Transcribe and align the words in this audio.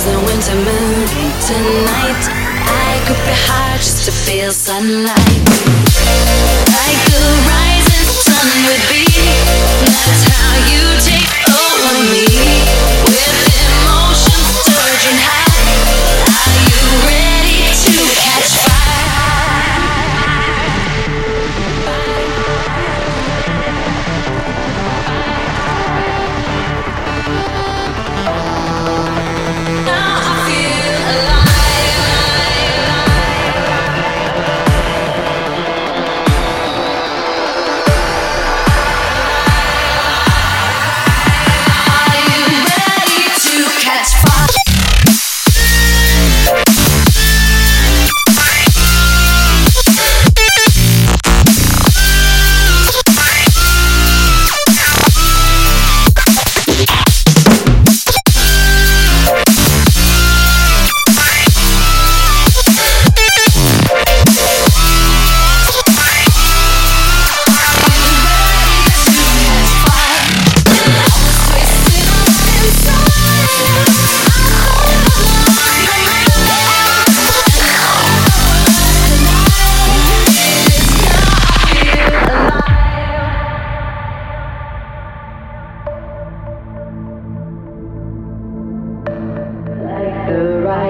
as 0.00 0.06
the 0.06 0.18
winter 0.18 0.54
moon 0.54 1.06
tonight. 1.40 2.22
I 2.66 3.02
could 3.06 3.20
be 3.26 3.34
hard 3.34 3.80
just 3.80 4.04
to 4.06 4.12
feel 4.12 4.50
sunlight. 4.52 5.69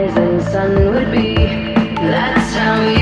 Rising 0.01 0.41
sun 0.41 0.95
would 0.95 1.11
be. 1.12 1.34
That's 2.01 2.55
how 2.55 3.00